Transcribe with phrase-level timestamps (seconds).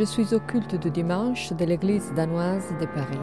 [0.00, 3.18] Je suis au culte du dimanche de l'église danoise de Paris.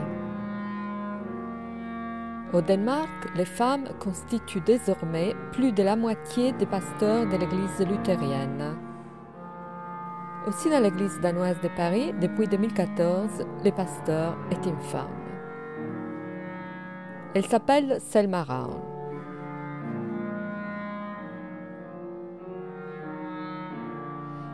[2.54, 8.78] Au Danemark, les femmes constituent désormais plus de la moitié des pasteurs de l'église luthérienne.
[10.46, 15.10] Aussi dans l'église danoise de Paris, depuis 2014, le pasteur est une femme.
[17.34, 18.87] Elle s'appelle Selma Raun.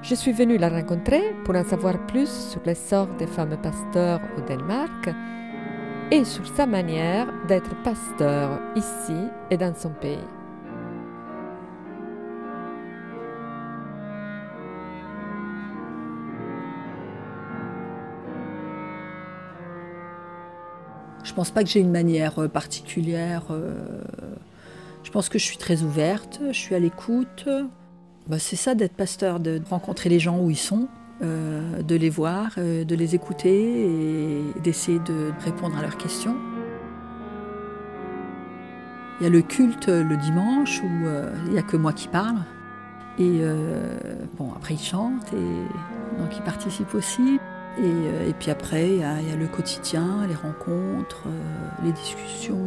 [0.04, 4.42] Je suis venue la rencontrer pour en savoir plus sur l'essor des femmes pasteurs au
[4.42, 5.10] Danemark
[6.12, 9.16] et sur sa manière d'être pasteur ici
[9.50, 10.18] et dans son pays.
[21.24, 23.44] Je pense pas que j'ai une manière euh, particulière.
[23.52, 24.02] euh,
[25.04, 27.48] Je pense que je suis très ouverte, je suis à l'écoute.
[28.28, 30.88] Bah, c'est ça d'être pasteur, de rencontrer les gens où ils sont,
[31.22, 36.36] euh, de les voir, euh, de les écouter et d'essayer de répondre à leurs questions.
[39.20, 42.08] Il y a le culte le dimanche où euh, il n'y a que moi qui
[42.08, 42.38] parle.
[43.20, 43.42] Et
[44.40, 47.40] bon, après ils chantent et donc ils participent aussi.
[47.78, 51.28] Et, puis après, il y, a, le quotidien, les rencontres,
[51.84, 52.58] les discussions.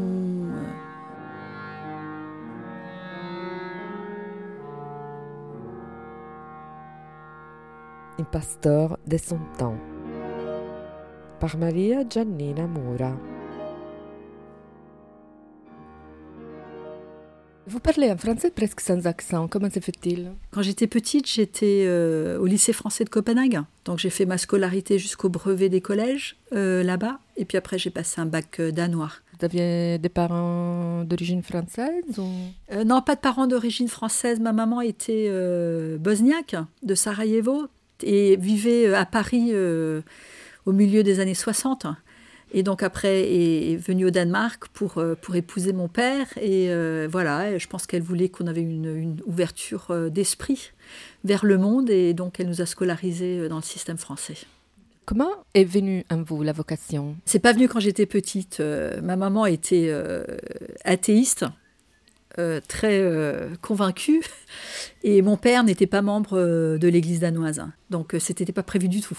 [8.18, 9.76] Un pasteur de son temps.
[11.38, 13.12] Par Maria Giannina Mura.
[17.66, 19.48] Vous parlez en français presque sans accent.
[19.48, 20.32] Comment se fait-il?
[20.50, 23.60] Quand j'étais petite, j'étais euh, au lycée français de Copenhague.
[23.84, 27.18] Donc j'ai fait ma scolarité jusqu'au brevet des collèges euh, là-bas.
[27.36, 29.10] Et puis après, j'ai passé un bac euh, danois.
[29.38, 32.30] Vous aviez des parents d'origine française ou...
[32.86, 34.40] Non, pas de parents d'origine française.
[34.40, 35.28] Ma maman était
[35.98, 37.66] bosniaque, de Sarajevo,
[38.02, 40.02] et vivait euh, à Paris euh,
[40.64, 41.86] au milieu des années 60.
[42.52, 46.26] Et donc après est, est venue au Danemark pour, euh, pour épouser mon père.
[46.38, 50.72] Et euh, voilà, je pense qu'elle voulait qu'on avait une, une ouverture d'esprit
[51.24, 51.90] vers le monde.
[51.90, 54.36] Et donc elle nous a scolarisés dans le système français.
[55.06, 57.14] Comment est venue en vous la vocation?
[57.24, 58.58] C'est pas venu quand j'étais petite.
[58.58, 60.24] Euh, ma maman était euh,
[60.84, 61.44] athéiste,
[62.38, 64.22] euh, très euh, convaincue,
[65.02, 67.62] et mon père n'était pas membre euh, de l'Église danoise.
[67.90, 69.18] Donc euh, c'était pas prévu du tout,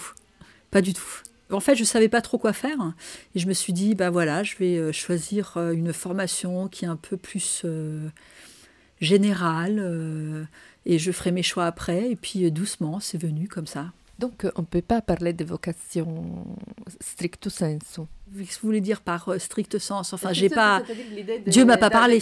[0.70, 1.22] pas du tout.
[1.50, 2.92] En fait, je savais pas trop quoi faire,
[3.34, 6.96] et je me suis dit, bah voilà, je vais choisir une formation qui est un
[6.96, 7.64] peu plus
[9.00, 10.46] générale,
[10.84, 12.10] et je ferai mes choix après.
[12.10, 13.92] Et puis doucement, c'est venu comme ça.
[14.18, 16.44] Donc, euh, on ne peut pas parler de vocation
[17.00, 18.00] stricto sensu.
[18.32, 20.82] Vous voulez dire par euh, strict sens Enfin, j'ai pas.
[21.46, 22.20] Dieu m'a pas parlé.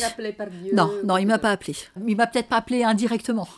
[0.74, 1.74] Non, non, il m'a pas appelé.
[2.06, 3.48] Il m'a peut-être pas appelé indirectement,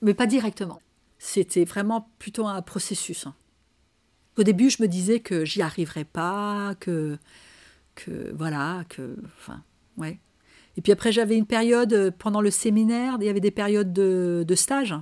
[0.00, 0.80] mais pas directement.
[1.18, 3.26] C'était vraiment plutôt un processus.
[3.26, 3.34] hein.
[4.38, 7.18] Au début, je me disais que j'y arriverais pas, que,
[7.94, 9.62] que voilà, que, enfin,
[9.98, 10.18] ouais.
[10.78, 13.92] Et puis après, j'avais une période euh, pendant le séminaire, il y avait des périodes
[13.92, 14.94] de, de stage,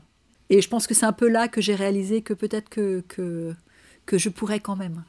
[0.50, 3.54] et je pense que c'est un peu là que j'ai réalisé que peut-être que, que
[4.06, 5.04] que je pourrais quand même.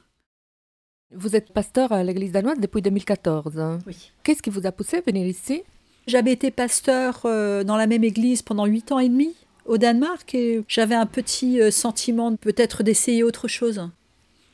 [1.15, 3.57] Vous êtes pasteur à l'église danoise depuis 2014.
[3.59, 3.79] hein.
[3.87, 4.11] Oui.
[4.23, 5.63] Qu'est-ce qui vous a poussé à venir ici?
[6.05, 9.35] J'avais été pasteur euh, dans la même église pendant huit ans et demi
[9.65, 13.89] au Danemark et j'avais un petit euh, sentiment peut-être d'essayer autre chose.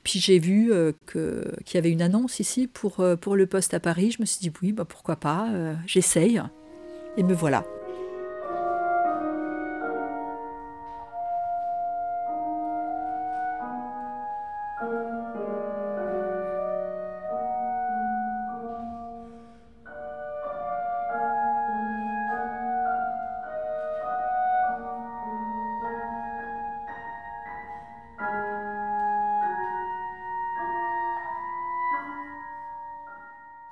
[0.03, 3.73] Puis j'ai vu euh, que- qu'il y avait une annonce ici pour, pour le poste
[3.73, 4.11] à Paris.
[4.11, 5.49] Je me suis dit oui, bah pourquoi pas,
[5.87, 6.41] j'essaye.
[7.17, 7.65] Et me voilà.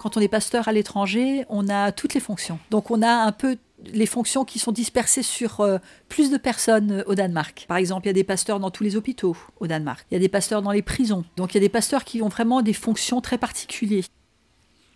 [0.03, 2.59] Quand on est pasteur à l'étranger, on a toutes les fonctions.
[2.71, 3.55] Donc on a un peu
[3.85, 5.77] les fonctions qui sont dispersées sur euh,
[6.09, 7.63] plus de personnes euh, au Danemark.
[7.69, 10.05] Par exemple, il y a des pasteurs dans tous les hôpitaux au Danemark.
[10.11, 11.23] Il y a des pasteurs dans les prisons.
[11.38, 14.03] Donc il y a des pasteurs qui ont vraiment des fonctions très particulières.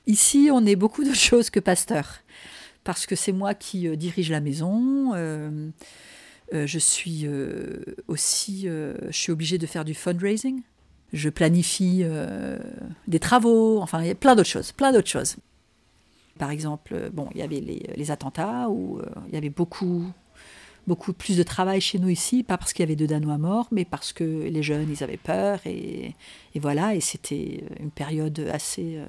[0.08, 2.16] Ici, on est beaucoup de choses que pasteur.
[2.84, 5.14] Parce que c'est moi qui euh, dirige la maison.
[6.52, 7.26] je suis
[8.10, 10.64] aussi, je suis obligée de faire du fundraising.
[11.14, 12.60] Je planifie euh,
[13.08, 15.38] des travaux, enfin, il y a plein d'autres choses, plein d'autres choses.
[16.38, 20.04] Par exemple, euh, bon, il y avait les, attentats où euh, il y avait beaucoup,
[20.86, 23.68] beaucoup plus de travail chez nous ici, pas parce qu'il y avait de Danois morts,
[23.72, 26.14] mais parce que les jeunes, ils avaient peur et,
[26.56, 29.00] voilà, et c'était une période assez,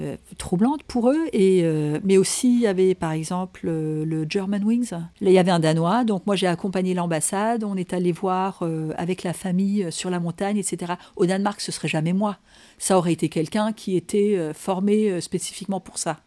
[0.00, 1.28] euh, troublante pour eux.
[1.32, 4.90] Et, euh, mais aussi, il y avait par exemple euh, le German Wings.
[4.90, 7.62] Là, il y avait un Danois, donc moi j'ai accompagné l'ambassade.
[7.62, 8.64] On est allé voir
[8.96, 10.94] avec la famille sur la montagne, etc.
[11.14, 12.38] Au Danemark, ce serait jamais moi.
[12.78, 16.20] Ça aurait été quelqu'un qui était formé spécifiquement pour ça.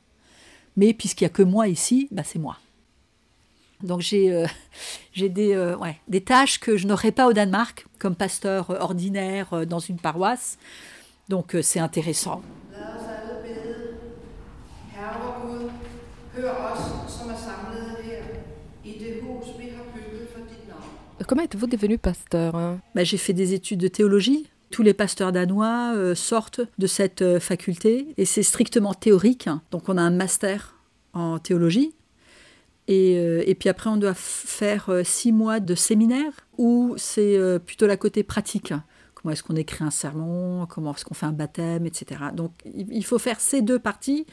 [0.77, 2.57] Mais puisqu'il n'y a que moi ici, bah, c'est moi.
[3.83, 4.47] Donc j'ai
[5.17, 9.97] des, ouais, des tâches que je n'aurais pas au Danemark, comme pasteur ordinaire dans une
[9.97, 10.57] paroisse.
[11.27, 12.41] Donc c'est intéressant.
[21.27, 22.79] Comment êtes-vous devenu pasteur hein?
[22.95, 24.49] Bah, J'ai fait des études de théologie.
[24.71, 29.49] Tous les pasteurs danois euh, sortent de cette euh, faculté et c'est strictement théorique.
[29.71, 30.75] Donc on a un master
[31.13, 31.93] en théologie
[32.87, 37.85] et, euh, et, puis après, on doit faire six mois de séminaire où c'est plutôt
[37.85, 38.73] la côté pratique.
[39.13, 40.65] Comment est-ce qu'on écrit un sermon?
[40.67, 42.21] Comment est-ce qu'on fait un baptême, etc.
[42.33, 44.25] Donc il faut faire ces deux parties.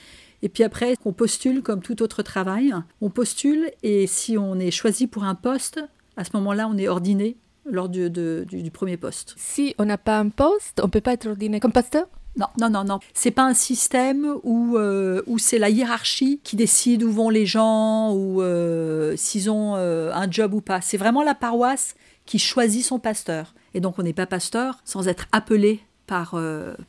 [0.45, 2.75] Et puis après, on postule comme tout autre travail.
[3.01, 5.81] On postule et si on est choisi pour un poste,
[6.19, 9.35] à ce moment-là, on est ordiné lors du, du, premier poste.
[9.39, 12.07] Si on n'a pas un poste, on ne peut pas être ordiné comme pasteur?
[12.37, 12.99] Non, non, non, non.
[13.15, 17.47] C'est pas un système où, euh, où c'est la hiérarchie qui décide où vont les
[17.47, 20.83] gens ou euh, s'ils ont euh, un job ou pas.
[20.83, 21.95] C'est vraiment la paroisse
[22.27, 23.55] qui choisit son pasteur.
[23.73, 26.39] Et donc on n'est pas pasteur sans être appelé par,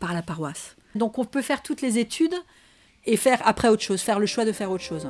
[0.02, 0.76] par la paroisse.
[0.94, 2.36] Donc on peut faire toutes les études
[3.06, 5.08] et faire après autre chose, faire le choix de faire autre chose.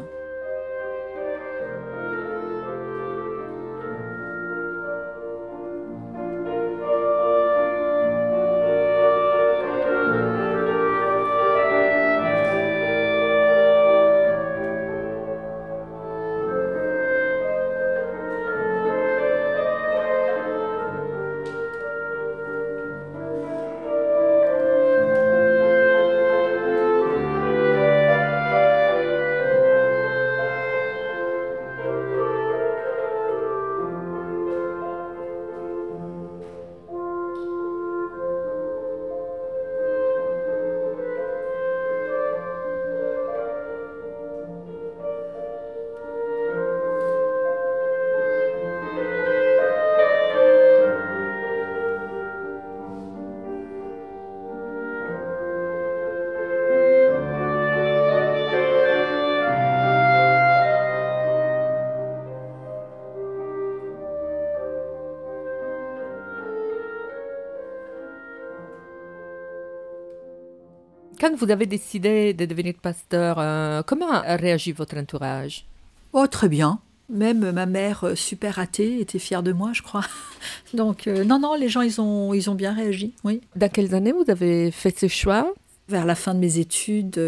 [71.26, 75.66] Quand vous avez décidé de devenir pasteur, euh, comment a réagi votre entourage?
[76.14, 76.80] Oh, très bien.
[77.10, 80.06] Même ma mère, euh, super athée, était fière de moi, je crois.
[80.76, 83.42] Donc, euh, non, non, les gens, ils ont, ils ont bien réagi, oui.
[83.56, 85.52] Dans quelles années vous avez fait ce choix?
[85.90, 87.20] Vers la fin de mes études,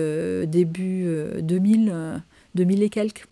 [0.45, 1.11] début
[1.41, 2.21] 2000,
[2.53, 3.25] 2000 et quelques.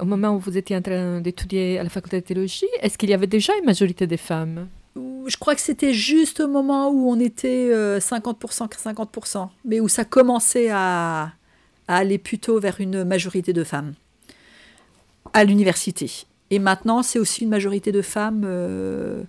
[0.00, 3.10] Au moment où vous étiez en train d'étudier à la faculté de théologie, est-ce qu'il
[3.10, 4.66] y avait déjà une majorité de femmes?
[4.96, 10.04] Je crois que c'était juste au moment où on était 50% 50%, mais où ça
[10.04, 11.32] commençait à,
[11.88, 13.94] aller plutôt vers une majorité de femmes
[15.32, 16.26] à l'université.
[16.50, 19.22] Et maintenant, c'est aussi une majorité de femmes euh,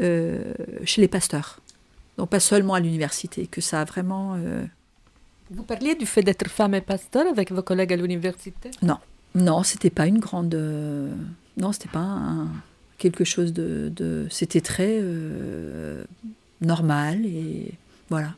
[0.00, 1.60] euh, chez les pasteurs.
[2.16, 4.34] Donc pas seulement à l'université, que ça a vraiment...
[4.36, 4.64] Euh,
[5.50, 8.70] Vous parliez du fait d'être femme et pasteur avec vos collègues à l'université?
[8.82, 8.98] Non,
[9.34, 10.54] non, c'était pas une grande...
[11.56, 12.48] Non, c'était pas un
[13.00, 14.26] quelque chose de...
[14.30, 16.04] C'était très euh,
[16.60, 17.72] normal et
[18.10, 18.34] voilà.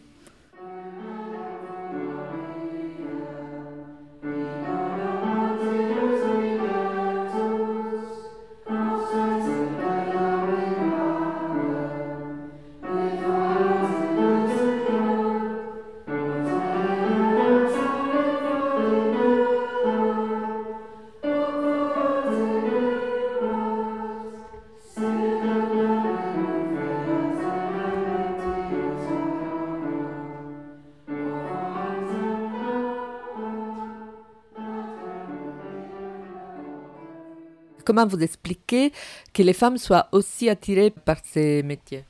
[37.92, 38.90] Comment vous expliquez
[39.34, 42.04] que les femmes soient aussi attirées par ces métiers?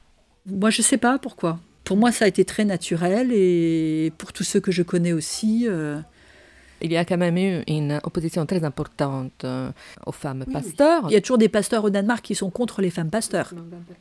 [0.47, 1.59] Moi, je ne sais pas pourquoi.
[1.83, 5.67] Pour moi, ça a été très naturel et pour tous ceux que je connais aussi.
[5.69, 5.99] Euh,
[6.83, 9.73] il y a quand même eu une opposition très importante euh,
[10.07, 11.07] aux femmes pasteurs.
[11.09, 13.53] Il y a toujours des pasteurs au Danemark qui sont contre les femmes pasteurs.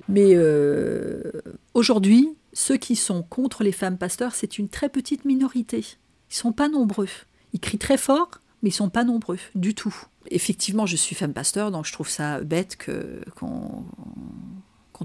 [0.07, 1.31] Mais euh,
[1.73, 5.79] aujourd'hui, ceux qui sont contre les femmes pasteurs, c'est une très petite minorité.
[6.29, 7.09] Ils sont pas nombreux.
[7.53, 8.29] Ils crient très fort,
[8.61, 9.95] mais ils sont pas nombreux du tout.
[10.29, 13.85] Effectivement, je suis femme pasteur, donc je trouve ça bête que qu'on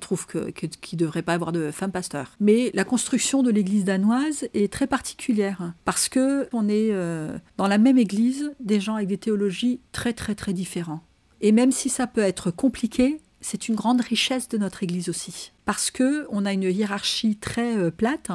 [0.01, 2.37] trouve qu'il ne devrait pas avoir de femmes pasteurs.
[2.39, 7.67] Mais la construction de l'église danoise est très particulière parce que on est euh, dans
[7.67, 11.01] la même église des gens avec des théologies très très très différents.
[11.41, 15.53] Et même si ça peut être compliqué, c'est une grande richesse de notre église aussi
[15.65, 18.31] parce que on a une hiérarchie très euh, plate.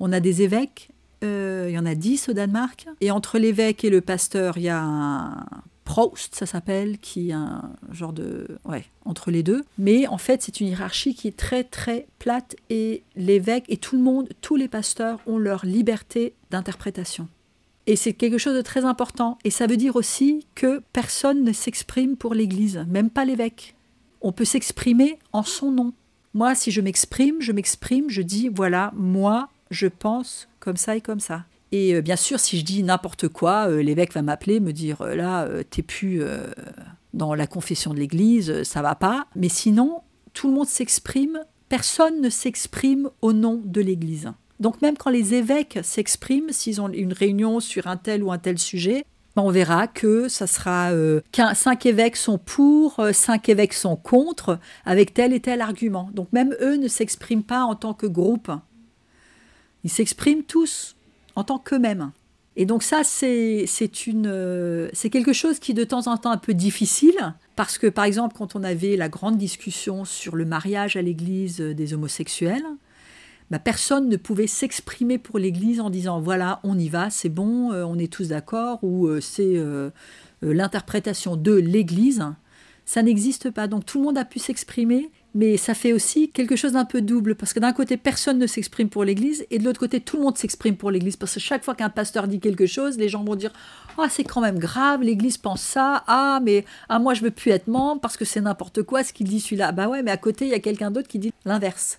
[0.00, 0.90] On a des évêques,
[1.22, 4.64] euh, il y en a dix au Danemark, et entre l'évêque et le pasteur, il
[4.64, 5.46] y a un
[5.84, 8.58] Proust, ça s'appelle, qui est un genre de.
[8.64, 9.62] Ouais, entre les deux.
[9.78, 13.96] Mais en fait, c'est une hiérarchie qui est très, très plate et l'évêque et tout
[13.96, 17.28] le monde, tous les pasteurs ont leur liberté d'interprétation.
[17.86, 19.38] Et c'est quelque chose de très important.
[19.44, 23.74] Et ça veut dire aussi que personne ne s'exprime pour l'Église, même pas l'évêque.
[24.22, 25.92] On peut s'exprimer en son nom.
[26.32, 31.00] Moi, si je m'exprime, je m'exprime, je dis, voilà, moi, je pense comme ça et
[31.02, 31.44] comme ça.
[31.74, 35.02] Et euh, bien sûr, si je dis n'importe quoi, euh, l'évêque va m'appeler, me dire
[35.02, 36.22] euh, là, t'es plus
[37.12, 39.26] dans la confession de l'Église, ça va pas.
[39.34, 40.02] Mais sinon,
[40.34, 44.30] tout le monde s'exprime, personne ne s'exprime au nom de l'Église.
[44.60, 48.38] Donc même quand les évêques s'expriment, s'ils ont une réunion sur un tel ou un
[48.38, 49.04] tel sujet,
[49.34, 50.92] ben, on verra que ça sera
[51.54, 56.08] cinq évêques sont pour, cinq évêques sont contre, avec tel et tel argument.
[56.14, 58.52] Donc même eux ne s'expriment pas en tant que groupe.
[59.82, 60.93] Ils s'expriment tous
[61.36, 62.12] en tant qu'eux-mêmes.
[62.56, 63.88] Et donc ça, c'est c'est
[65.10, 68.54] quelque chose qui de temps en temps un peu difficile parce que par exemple quand
[68.54, 72.64] on avait la grande discussion sur le mariage à l'Église des homosexuels,
[73.50, 77.72] bah, personne ne pouvait s'exprimer pour l'Église en disant voilà on y va, c'est bon,
[77.72, 79.90] euh, on est tous d'accord ou euh, c'est euh,
[80.40, 82.24] l'interprétation de l'Église.
[82.84, 83.66] Ça n'existe pas.
[83.66, 87.00] Donc tout le monde a pu s'exprimer mais ça fait aussi quelque chose d'un peu
[87.00, 90.16] double, parce que d'un côté, personne ne s'exprime pour l'Église, et de l'autre côté, tout
[90.16, 93.08] le monde s'exprime pour l'Église, parce que chaque fois qu'un pasteur dit quelque chose, les
[93.08, 93.52] gens vont dire
[93.98, 97.50] Ah, c'est quand même grave, l'Église pense ça, ah, mais ah, moi, je veux plus
[97.50, 99.72] être membre, parce que c'est n'importe quoi ce qu'il dit celui-là.
[99.72, 101.98] Bah ouais, mais à côté, il y a quelqu'un d'autre qui dit l'inverse.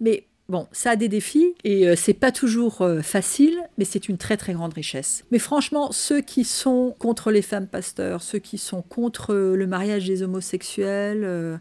[0.00, 4.08] Mais Bon, ça a des défis et euh, c'est pas toujours euh, facile, mais c'est
[4.08, 5.22] une très très grande richesse.
[5.30, 9.68] Mais franchement, ceux qui sont contre les femmes pasteurs, ceux qui sont contre euh, le
[9.68, 11.60] mariage des homosexuels,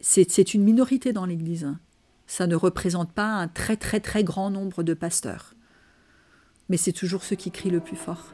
[0.00, 1.74] c'est une minorité dans l'Église.
[2.26, 5.54] Ça ne représente pas un très très très grand nombre de pasteurs.
[6.68, 8.32] Mais c'est toujours ceux qui crient le plus fort.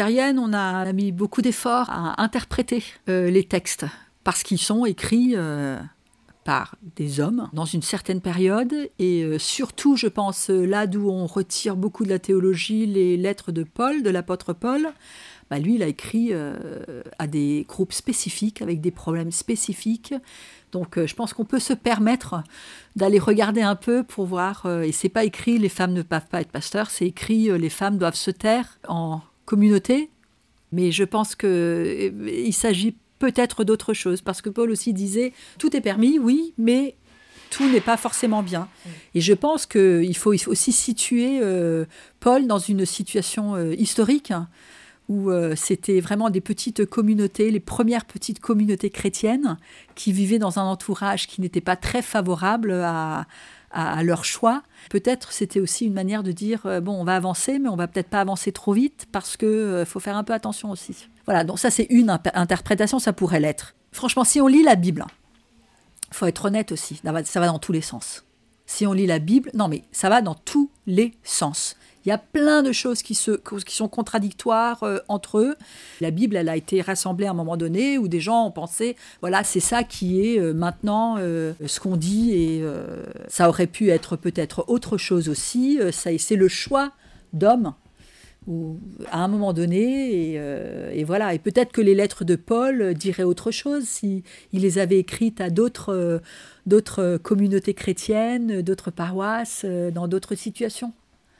[0.00, 3.86] On a mis beaucoup d'efforts à interpréter euh, les textes
[4.24, 5.78] parce qu'ils sont écrits euh,
[6.44, 11.26] par des hommes dans une certaine période et euh, surtout, je pense, là d'où on
[11.26, 14.88] retire beaucoup de la théologie, les lettres de Paul, de l'apôtre Paul.
[15.50, 16.32] Bah, lui, il a écrit
[17.18, 20.14] à des groupes spécifiques, avec des problèmes spécifiques.
[20.72, 22.42] Donc, je pense qu'on peut se permettre
[22.96, 24.64] d'aller regarder un peu pour voir.
[24.82, 27.98] et c'est pas écrit les femmes ne peuvent pas être pasteurs, c'est écrit les femmes
[27.98, 30.10] doivent se taire en communauté,
[30.72, 35.76] mais je pense qu'il euh, s'agit peut-être d'autre chose, parce que Paul aussi disait, tout
[35.76, 36.96] est permis, oui, mais
[37.50, 38.68] tout n'est pas forcément bien.
[39.14, 41.84] Et je pense qu'il faut, aussi situer euh,
[42.18, 44.32] Paul dans une situation euh, historique
[45.10, 49.58] où c'était vraiment des petites communautés, les premières petites communautés chrétiennes
[49.94, 53.26] qui vivaient dans un entourage qui n'était pas très favorable à,
[53.74, 54.62] à, leur choix.
[54.88, 57.88] Peut-être c'était aussi une manière de dire euh, bon, on va avancer, mais on va
[57.88, 61.08] peut-être pas avancer trop vite parce que euh, faut faire un peu attention aussi.
[61.26, 63.74] Voilà, donc ça c'est une interprétation, ça pourrait l'être.
[63.92, 65.04] Franchement, si on lit la Bible,
[66.10, 68.24] faut être honnête aussi, ça va dans tous les sens.
[68.66, 71.76] Si on lit la Bible, non mais ça va dans tous les sens.
[72.04, 75.56] Il y a plein de choses qui, se, qui sont contradictoires euh, entre eux.
[76.00, 78.96] La Bible, elle a été rassemblée à un moment donné où des gens ont pensé,
[79.20, 82.64] voilà, c'est ça qui est euh, maintenant euh, ce qu'on dit et
[83.28, 85.78] ça aurait pu être peut-être autre chose aussi.
[85.92, 86.92] c'est le choix
[87.32, 87.74] d'hommes
[89.10, 90.40] à un moment donné, et,
[90.92, 91.34] et voilà.
[91.34, 95.40] Et peut-être que les lettres de Paul diraient autre chose si il les avait écrites
[95.40, 96.20] à d'autres
[96.66, 100.92] d'autres communautés chrétiennes, d'autres paroisses, dans d'autres situations.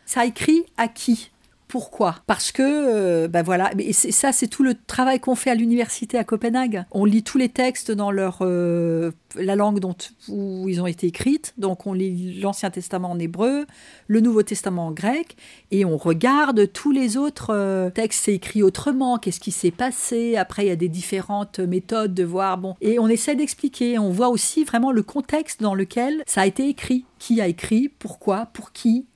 [0.06, 1.30] Ça écrit à qui?
[1.66, 2.16] Pourquoi?
[2.28, 6.22] Parce que, ben voilà, et ça c'est tout le travail qu'on fait à l'université à
[6.22, 6.84] Copenhague.
[6.92, 9.96] On lit tous les textes dans leur, euh, la langue dont,
[10.28, 11.40] où ils ont été écrits.
[11.58, 13.66] Donc on lit l'Ancien Testament en hébreu,
[14.06, 15.36] le Nouveau Testament en grec,
[15.72, 20.36] et on regarde tous les autres euh, textes, c'est écrit autrement, qu'est-ce qui s'est passé?
[20.36, 23.98] Après il y a des différentes méthodes de voir, bon, et on essaie d'expliquer.
[23.98, 27.04] On voit aussi vraiment le contexte dans lequel ça a été écrit.
[27.18, 29.06] Qui a écrit, pourquoi, pour qui,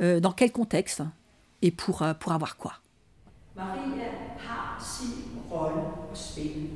[0.00, 1.02] euh, dans quel contexte
[1.62, 2.72] et pour, euh, pour avoir quoi?
[3.56, 5.14] Maria har sin
[5.50, 6.70] rolle at spille.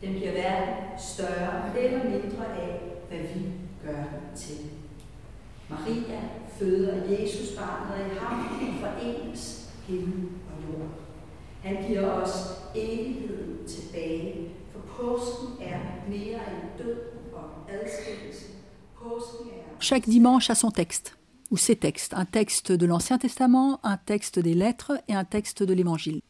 [0.00, 3.46] Den bliver hverken større eller mindre af, hvad vi
[3.84, 4.56] gør den til.
[5.68, 6.20] Maria
[6.58, 10.88] føder Jesusbarnet i ham og forenes himmel og jord.
[11.62, 12.32] Han giver os
[12.74, 16.96] evigheden tilbage, for påsken er mere end død
[17.32, 18.44] og adskillelse.
[19.02, 19.80] Påsken er...
[19.80, 21.12] Chaque dimanche a son texte
[21.56, 25.72] ses textes, un texte de l'Ancien Testament, un texte des lettres et un texte de
[25.74, 26.20] l'Évangile.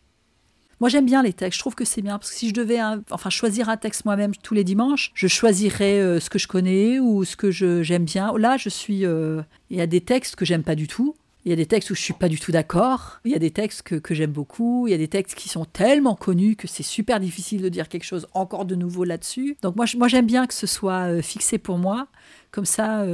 [0.80, 2.78] Moi j'aime bien les textes, je trouve que c'est bien, parce que si je devais
[3.10, 6.98] enfin, choisir un texte moi-même tous les dimanches, je choisirais euh, ce que je connais
[6.98, 8.36] ou ce que j'aime bien.
[8.36, 9.06] Là, je suis...
[9.06, 11.14] Euh, il y a des textes que j'aime pas du tout,
[11.44, 13.20] il y a des textes où je suis pas du tout d'accord.
[13.26, 14.88] Il y a des textes que, j'aime beaucoup.
[14.88, 17.90] Il y a des textes qui sont tellement connus que c'est super difficile de dire
[17.90, 19.58] quelque chose encore de nouveau là-dessus.
[19.60, 22.06] Donc moi, moi j'aime bien que ce soit euh, fixé pour moi.
[22.50, 23.04] Comme ça,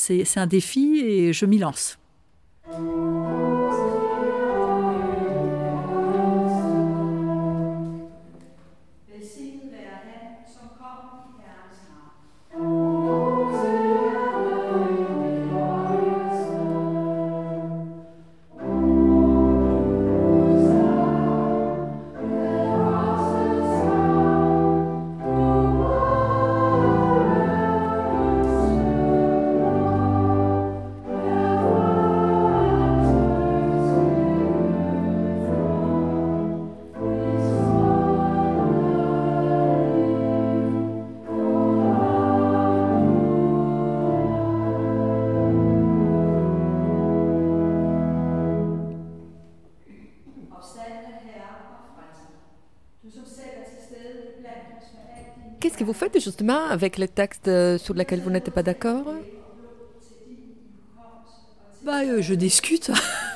[0.00, 1.98] c'est un défi et je m'y lance.
[55.90, 59.12] Vous faites justement avec les textes euh, sur lesquels vous n'êtes pas d'accord?
[61.84, 62.92] Bah, euh, Je discute.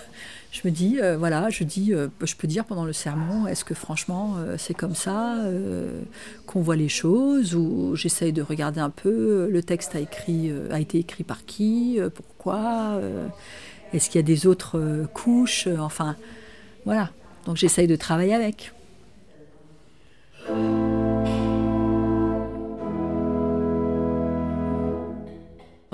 [0.53, 3.75] je me dis, euh, voilà, je dis, je peux dire pendant le sermon, est-ce que
[3.75, 5.37] franchement c'est comme ça
[6.47, 10.99] qu'on voit les choses ou j'essaye de regarder un peu le texte écrit, a été
[10.99, 13.01] écrit par qui, pourquoi,
[13.93, 16.15] est-ce qu'il y a des autres couches, enfin,
[16.85, 17.11] voilà.
[17.47, 18.71] Donc j'essaye de travailler avec.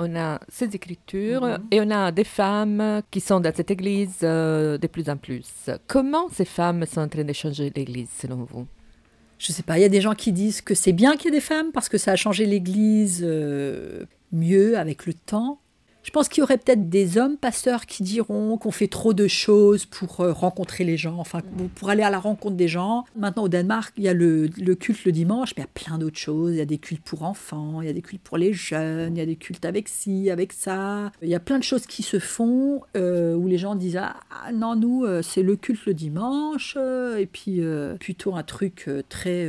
[0.01, 1.67] On a ces écritures mhm.
[1.71, 5.69] et on a des femmes qui sont dans cette église euh, de plus en plus.
[5.87, 8.67] Comment ces femmes sont en train de changer l'église selon vous?
[9.37, 11.25] Je ne sais pas, il y a des gens qui disent que c'est bien qu'il
[11.25, 15.59] y ait des femmes parce que ça a changé l'église euh, mieux avec le temps.
[16.03, 19.27] Je pense qu'il y aurait peut-être des hommes pasteurs qui diront qu'on fait trop de
[19.27, 21.41] choses pour euh, rencontrer les gens, enfin
[21.75, 23.05] pour aller à la rencontre des gens.
[23.15, 25.97] Maintenant au Danemark, il y a le, culte le dimanche, mais il y a plein
[25.99, 26.53] d'autres choses.
[26.53, 29.15] Il y a des cultes pour enfants, il y a des cultes pour les jeunes,
[29.15, 31.11] il y a des cultes avec ci, avec ça.
[31.21, 34.15] Il y a plein de choses qui se font euh, où les gens disent ah,
[34.31, 36.77] ah non nous euh, c'est le culte le dimanche
[37.17, 37.61] et puis
[37.99, 39.47] plutôt un truc très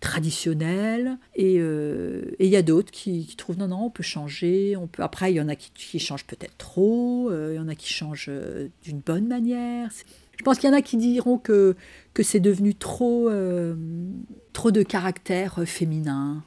[0.00, 1.18] traditionnel.
[1.36, 5.02] Et il y a d'autres qui, qui trouvent non non on peut changer, on peut
[5.02, 7.92] après il y en a qui, changent peut-être trop, euh, il y en a qui
[7.92, 9.90] changent euh, d'une bonne manière.
[10.38, 11.76] Je pense qu'il y en a qui diront que,
[12.14, 13.74] que c'est devenu trop, euh,
[14.52, 16.42] trop de caractère féminin.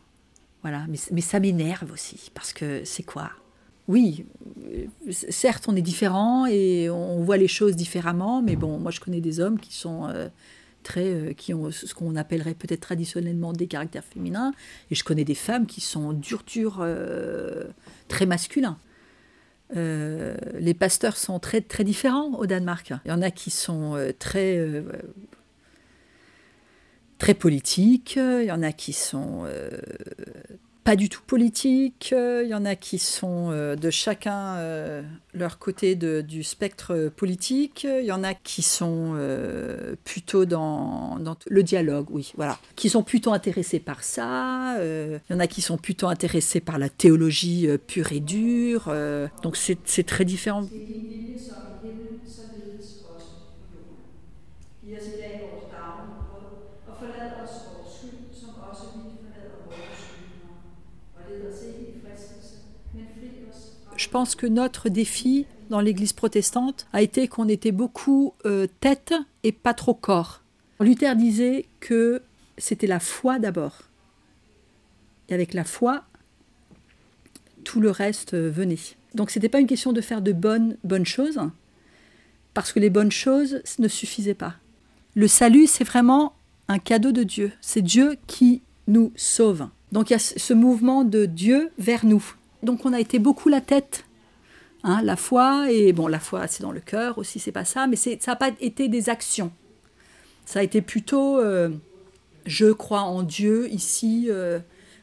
[0.61, 3.31] Voilà, mais, mais ça m'énerve aussi, parce que c'est quoi?
[3.87, 4.25] Oui,
[5.09, 9.21] certes, on est différents et on voit les choses différemment, mais bon, moi je connais
[9.21, 10.07] des hommes qui sont
[10.83, 14.53] très, qui ont ce qu'on appellerait peut-être traditionnellement des caractères féminins,
[14.89, 16.85] et je connais des femmes qui sont dur, dur,
[18.07, 18.77] très masculin.
[19.75, 22.93] Euh, les pasteurs sont très, très différents au Danemark.
[23.05, 24.83] Il y en a qui sont euh, très, euh,
[27.17, 29.45] très politiques, il y en a qui sont
[30.91, 32.13] pas du tout politique.
[32.13, 35.01] Il y en a qui sont euh, de chacun euh,
[35.33, 37.87] leur côté du spectre politique.
[37.89, 42.59] Il y en a qui sont euh, plutôt dans, le dialogue, oui, voilà.
[42.75, 44.75] Qui sont plutôt intéressés par ça.
[44.81, 48.93] il y en a qui sont plutôt intéressés par la théologie pure et dure.
[49.43, 50.65] donc c'est très différent.
[64.01, 69.13] Je pense que notre défi dans l'Église protestante a été qu'on était beaucoup euh, tête
[69.43, 70.41] et pas trop corps.
[70.79, 72.23] Luther disait que
[72.57, 73.83] c'était la foi d'abord.
[75.29, 76.03] Et avec la foi,
[77.63, 78.79] tout le reste euh, venait.
[79.13, 81.39] Donc ce n'était pas une question de faire de bonnes, bonnes choses,
[82.53, 84.55] parce que les bonnes choses ne suffisaient pas.
[85.13, 86.33] Le salut, c'est vraiment
[86.67, 87.51] un cadeau de Dieu.
[87.61, 89.67] C'est Dieu qui nous sauve.
[89.91, 92.23] Donc il y a ce mouvement de Dieu vers nous.
[92.63, 94.05] Donc on a été beaucoup la tête
[94.83, 97.85] Hein, la foi, et bon, la foi, c'est dans le cœur aussi, c'est pas ça,
[97.85, 99.51] mais ça n'a pas été des actions.
[100.45, 101.69] Ça a été plutôt euh,
[102.45, 104.59] je crois en Dieu ici, euh,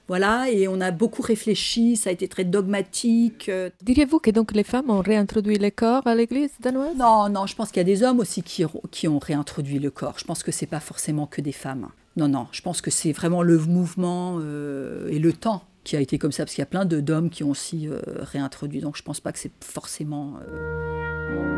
[0.08, 3.48] voilà, et on a beaucoup réfléchi, ça a été très dogmatique.
[3.48, 3.70] euh.
[3.82, 6.96] Diriez-vous que donc les femmes ont réintroduit le corps à l'église danoise?
[6.96, 9.92] Non, non, je pense qu'il y a des hommes aussi qui, qui ont réintroduit le
[9.92, 10.18] corps.
[10.18, 11.88] Je pense que c'est pas forcément que des femmes.
[12.18, 16.00] Non, non, je pense que c'est vraiment le mouvement euh, et le temps qui a
[16.00, 18.80] été comme ça, parce qu'il y a plein d'hommes qui ont aussi euh, réintroduit.
[18.80, 20.34] Donc je pense pas que c'est forcément.
[20.50, 21.57] euh,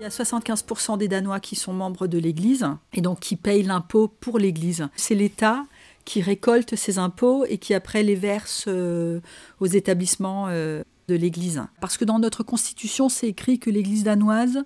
[0.00, 3.64] Il y a 75% des Danois qui sont membres de l'Église et donc qui payent
[3.64, 4.88] l'impôt pour l'Église.
[4.96, 5.64] C'est l'État
[6.06, 9.20] qui récolte ces impôts et qui après les verse euh,
[9.60, 11.62] aux établissements euh, de l'Église.
[11.82, 14.64] Parce que dans notre constitution, c'est écrit que l'Église danoise,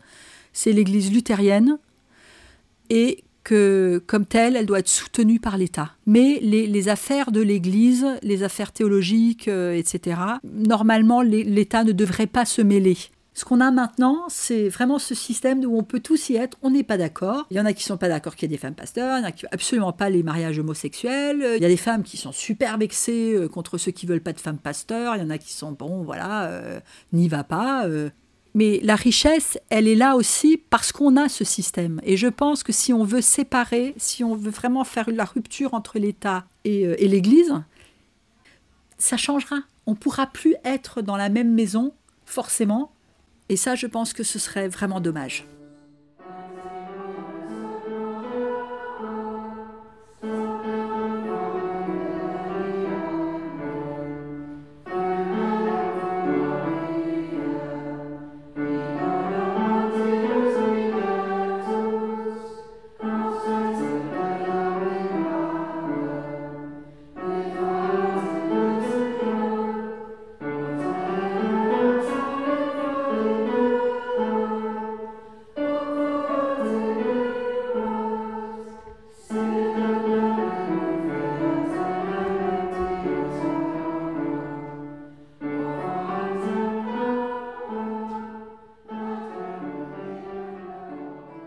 [0.53, 1.79] c'est l'Église luthérienne
[2.89, 5.97] et que comme telle, elle doit être soutenue par l'État.
[6.07, 12.29] Mais les, affaires de l'Église, les affaires théologiques, euh, etc., normalement, l'É- l'État ne devrait
[12.29, 12.97] pas se mêler.
[13.37, 16.71] Ce qu'on a maintenant, c'est vraiment ce système où on peut tous y être, on
[16.71, 17.47] n'est pas d'accord.
[17.51, 19.23] Il y en a qui sont pas d'accord qu'il y ait des femmes pasteurs, il
[19.23, 22.17] y en a qui absolument pas les mariages homosexuels, il y a des femmes qui
[22.17, 25.31] sont super vexées euh, contre ceux qui veulent pas de femmes pasteurs, il y en
[25.31, 26.79] a qui sont, bon, voilà, euh,
[27.13, 27.87] n'y va pas.
[27.87, 28.09] euh.
[28.55, 32.01] Mais la richesse, elle est là aussi parce qu'on a ce système.
[32.05, 35.75] Et je pense que si on veut séparer, si on veut vraiment faire la rupture
[35.75, 37.53] entre l'État et, et l'Église,
[38.97, 39.57] ça changera.
[39.87, 41.95] On pourra plus être dans la même maison,
[42.27, 42.93] forcément.
[43.49, 45.47] Et ça, je pense que ce serait vraiment dommage.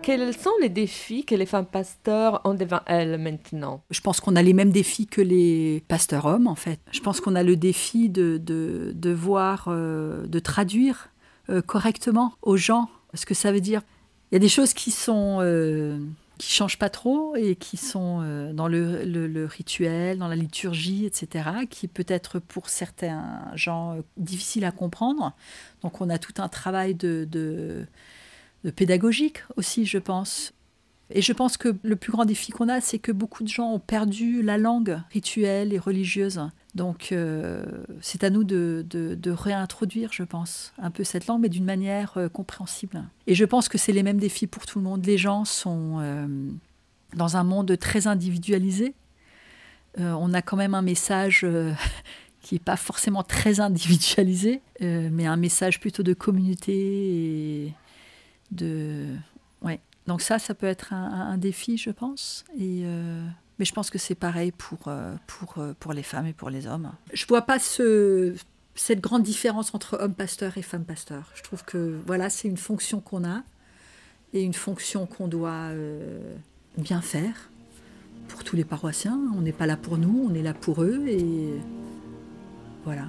[0.07, 3.83] Quels sont les défis que les femmes pasteurs ont devant elles maintenant?
[3.91, 6.79] Je pense qu'on a les mêmes défis que les pasteurs hommes, en fait.
[6.93, 11.09] Je pense qu'on a le défi de, de, de voir, euh, de traduire
[11.49, 13.81] euh, correctement aux gens ce que ça veut dire.
[14.31, 15.99] Il y a des choses qui sont euh,
[16.37, 18.21] qui changent pas trop et qui sont
[18.53, 24.01] dans le, le- rituel, dans la liturgie, etc., qui peut être pour certains gens euh,
[24.15, 25.33] difficile à comprendre.
[25.81, 27.85] Donc on a tout un travail de, de
[28.75, 30.53] pédagogique aussi, je pense.
[31.09, 33.71] Et je pense que le plus grand défi qu'on a, c'est que beaucoup de gens
[33.71, 36.41] ont perdu la langue rituelle et religieuse.
[36.75, 37.63] Donc euh,
[38.01, 38.85] c'est à nous de,
[39.25, 43.03] réintroduire, je pense, un peu cette langue, mais d'une manière euh, compréhensible.
[43.25, 45.05] Et je pense que c'est les mêmes défis pour tout le monde.
[45.05, 46.27] Les gens sont euh,
[47.15, 48.93] dans un monde très individualisé.
[49.99, 51.73] Euh, on a quand même un message euh,
[52.41, 57.73] qui n'est pas forcément très individualisé, euh, mais un message plutôt de communauté et
[58.51, 59.15] de...
[60.07, 62.45] Donc ça, ça peut être un, défi, je pense.
[62.57, 63.21] Et, euh,
[63.59, 66.49] mais je pense que c'est pareil pour, euh, pour, euh, pour les femmes et pour
[66.49, 66.91] les hommes.
[67.13, 68.33] Je vois pas ce,
[68.73, 71.29] cette grande différence entre homme pasteur et femme pasteur.
[71.35, 73.43] Je trouve que voilà, c'est une fonction qu'on a
[74.33, 75.71] et une fonction qu'on doit
[76.77, 77.49] bien faire
[78.29, 79.19] pour tous les paroissiens.
[79.35, 81.53] On n'est pas là pour nous, on est là pour eux et
[82.85, 83.07] voilà.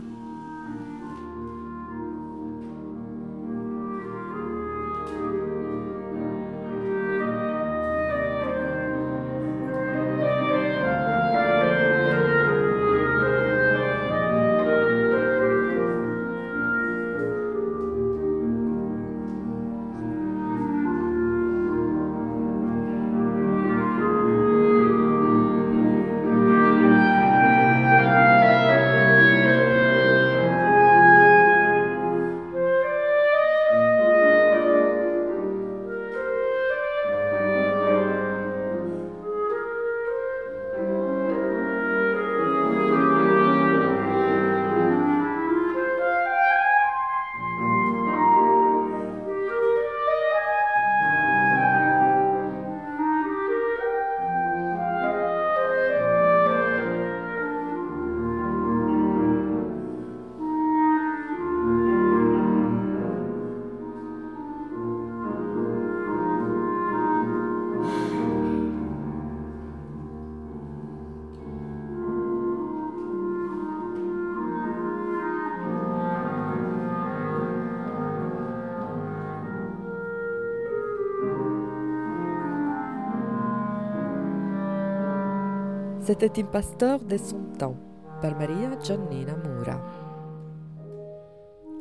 [86.08, 87.76] C'était un pasteur de son temps,
[88.22, 89.78] par Maria Giannina Mura.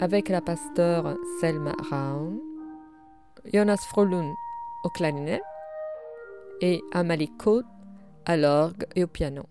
[0.01, 2.37] Avec la pasteur Selma Raun,
[3.53, 4.29] Jonas Frolund
[4.83, 5.39] au clarinet
[6.59, 7.63] et Amalie Côte
[8.25, 9.43] à l'orgue et au piano.